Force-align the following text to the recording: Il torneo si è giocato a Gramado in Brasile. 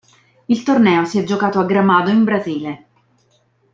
Il 0.47 0.63
torneo 0.63 1.05
si 1.05 1.19
è 1.19 1.23
giocato 1.23 1.59
a 1.59 1.63
Gramado 1.65 2.09
in 2.09 2.23
Brasile. 2.23 2.85